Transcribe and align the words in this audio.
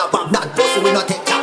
I'm 0.00 0.30
not 0.30 0.54
pussy, 0.54 0.80
we 0.80 0.92
not 0.92 1.08
take 1.08 1.24
time. 1.24 1.37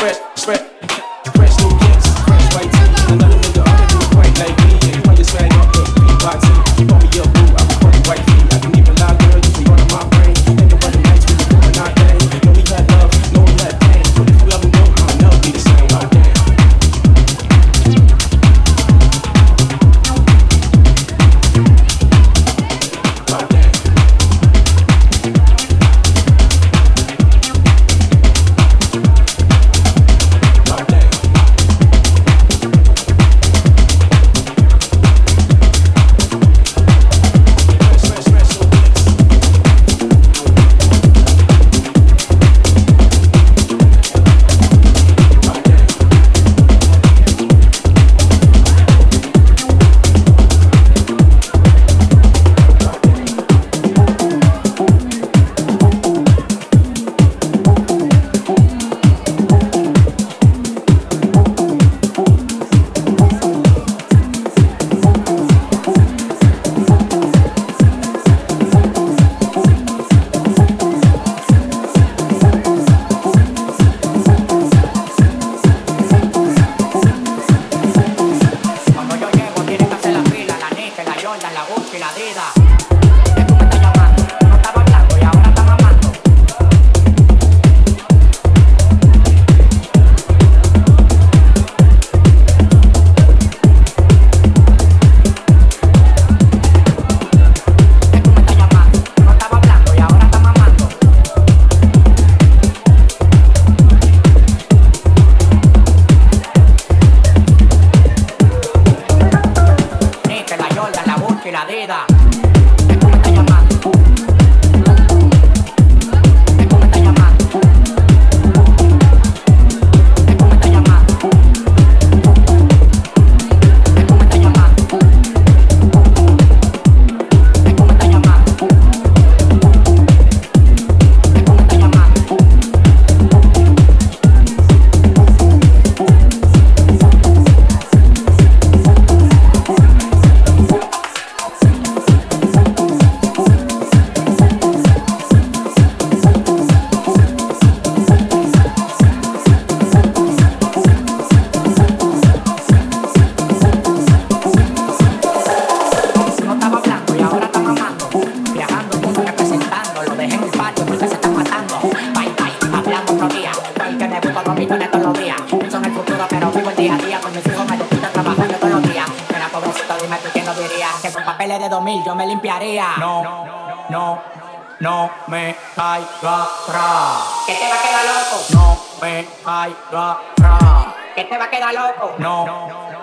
Brett 0.00 0.22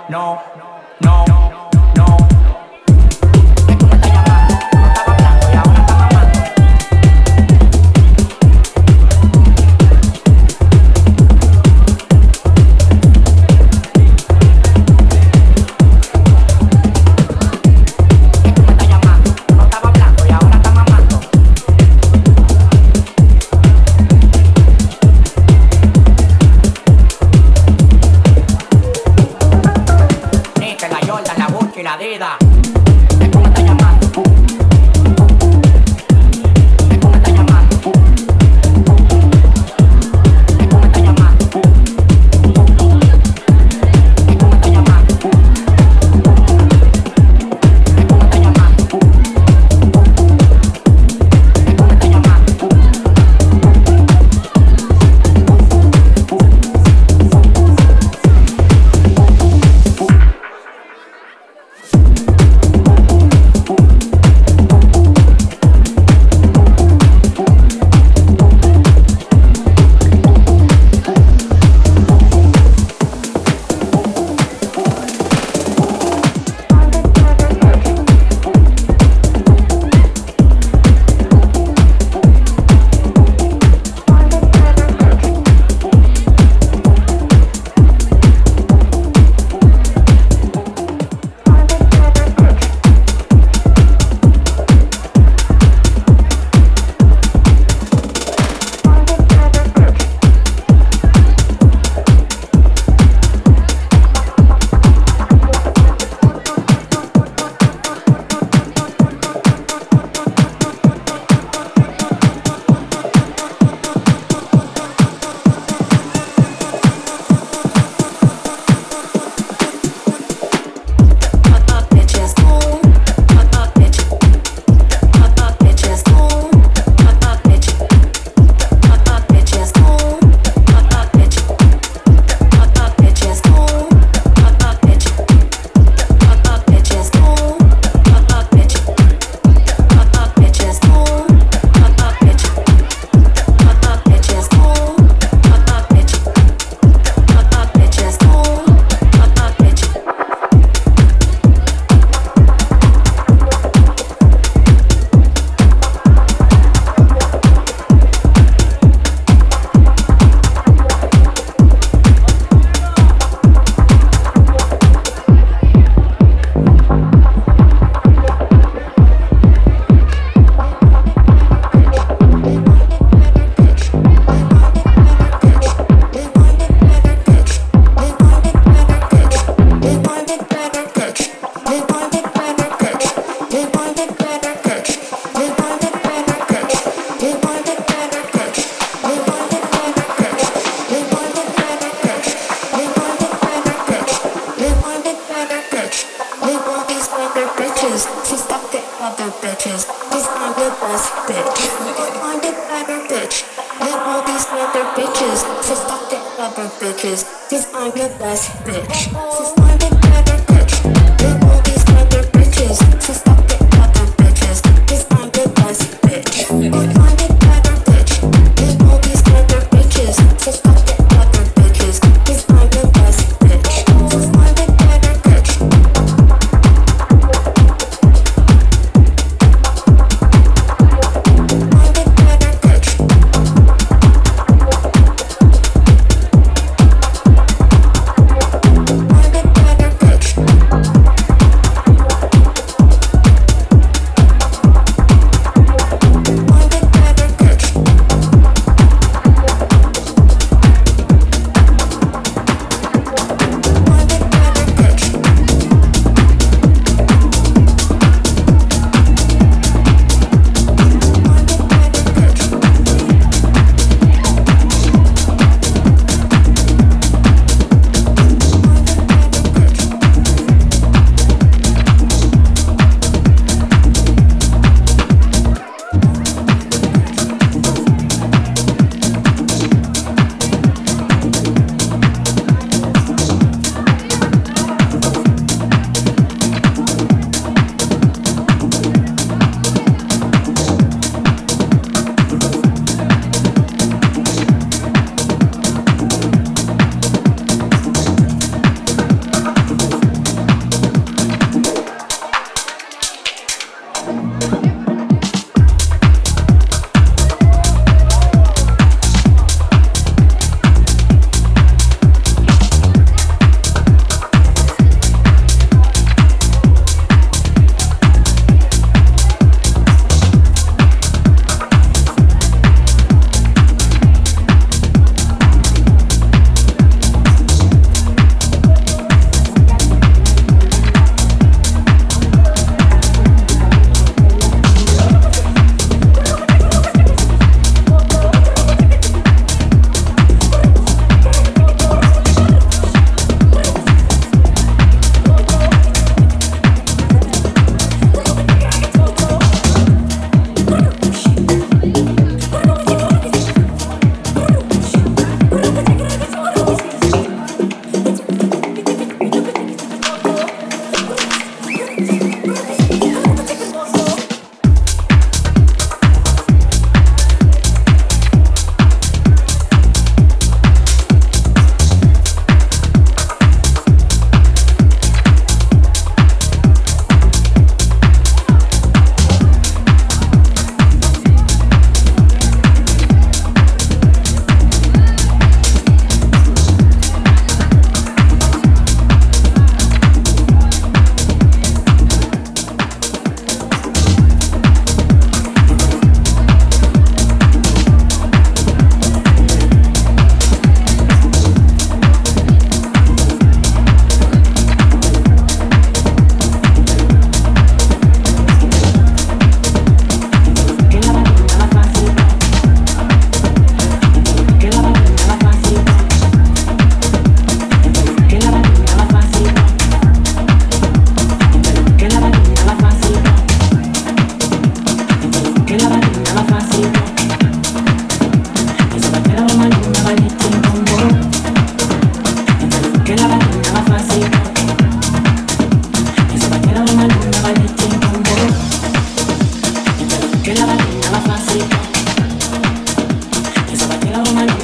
no. 0.09 0.64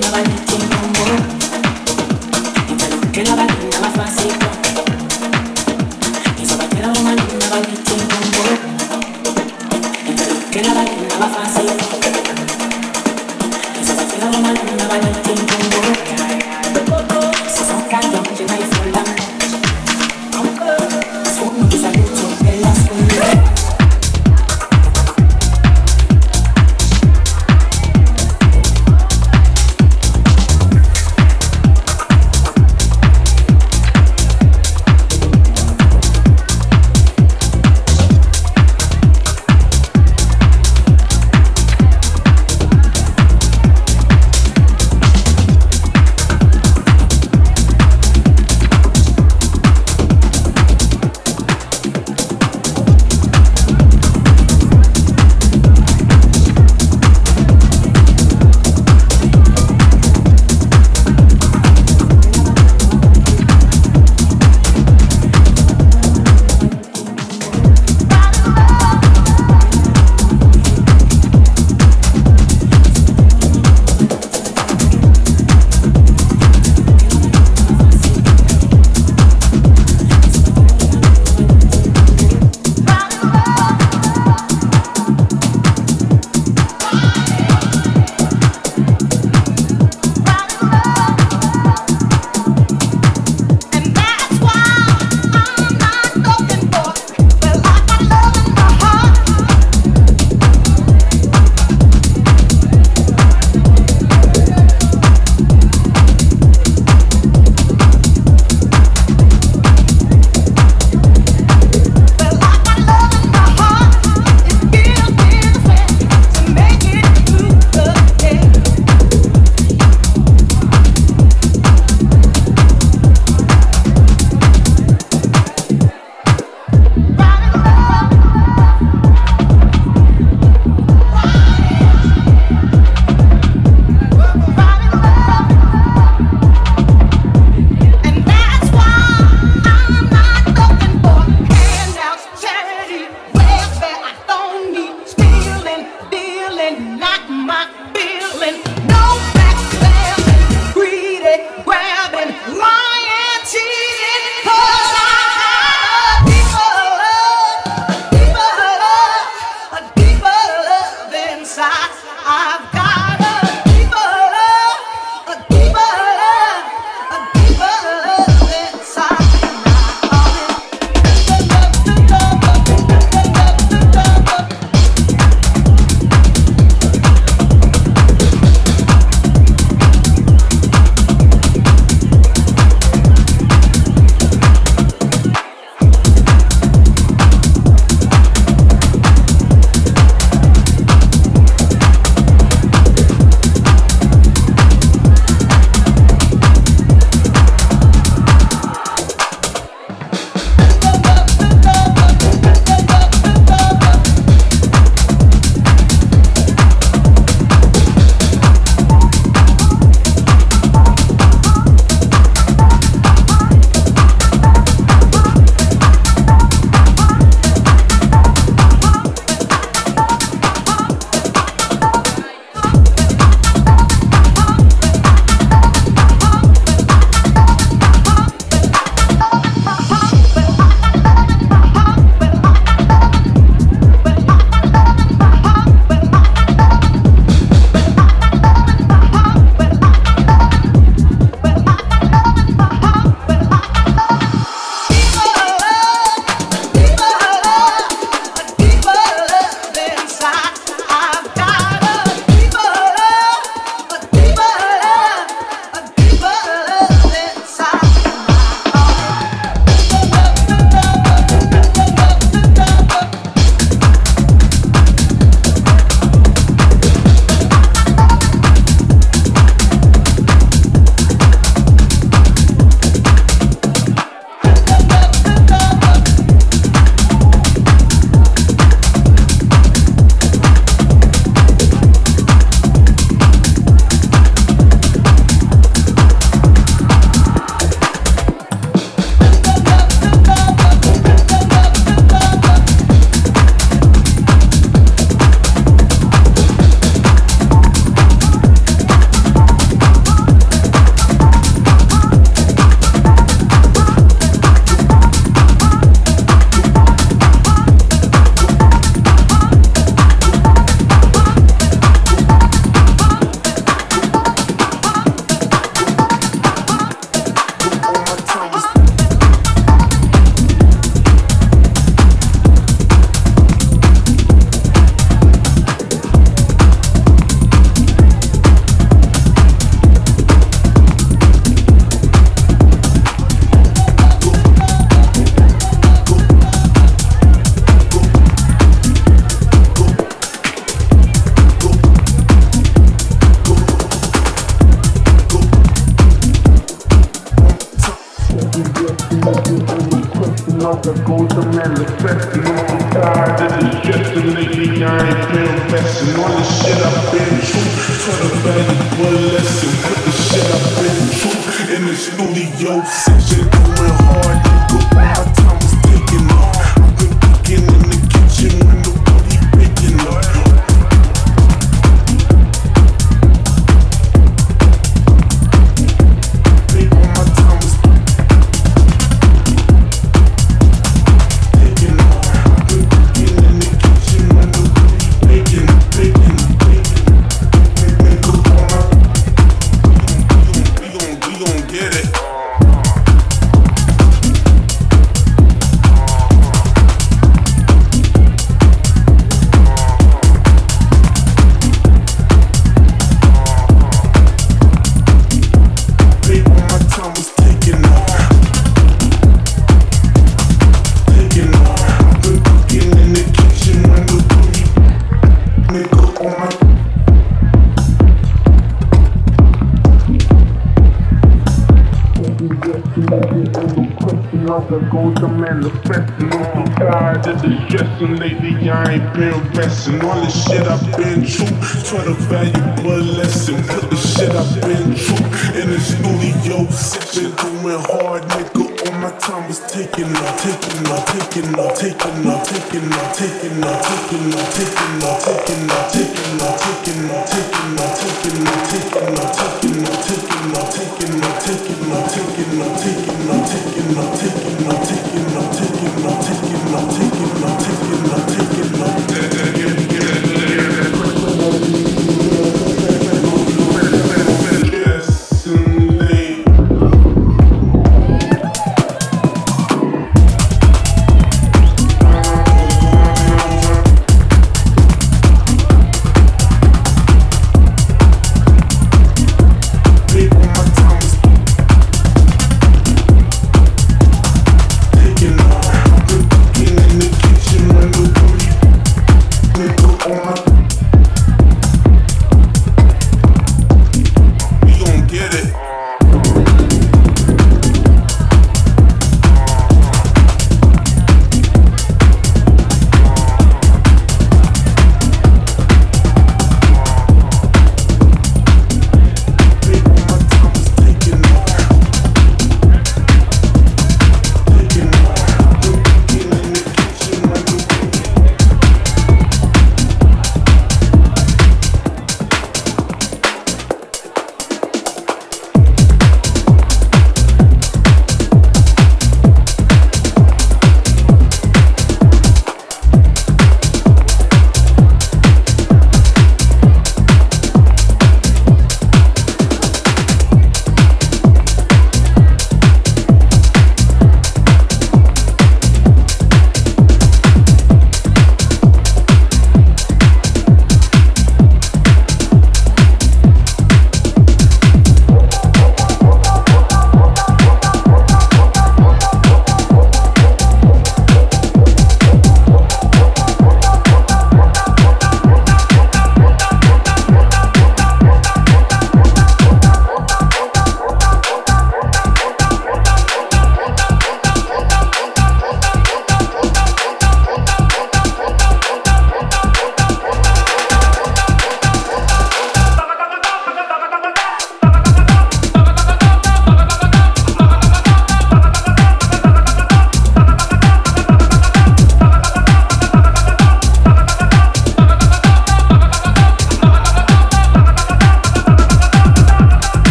my 0.00 0.10
life. 0.10 0.45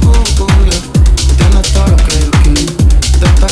poco, 0.00 0.46
no 1.52 1.62
que 1.96 2.14
aquí, 2.38 2.66
de 3.18 3.26
esta 3.26 3.46